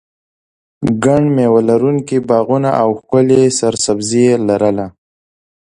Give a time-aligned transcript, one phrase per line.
[1.03, 4.87] ګڼ مېوه لرونکي باغونه او ښکلې سرسبزي یې لرله.